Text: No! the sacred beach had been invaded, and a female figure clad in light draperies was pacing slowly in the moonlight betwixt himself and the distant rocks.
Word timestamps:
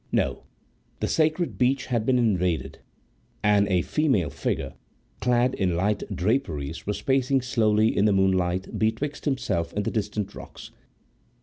No! 0.11 0.45
the 0.99 1.07
sacred 1.07 1.59
beach 1.59 1.85
had 1.85 2.07
been 2.07 2.17
invaded, 2.17 2.79
and 3.43 3.67
a 3.67 3.83
female 3.83 4.31
figure 4.31 4.73
clad 5.19 5.53
in 5.53 5.75
light 5.75 6.01
draperies 6.11 6.87
was 6.87 6.99
pacing 7.03 7.43
slowly 7.43 7.95
in 7.95 8.05
the 8.05 8.11
moonlight 8.11 8.79
betwixt 8.79 9.25
himself 9.25 9.71
and 9.73 9.85
the 9.85 9.91
distant 9.91 10.33
rocks. 10.33 10.71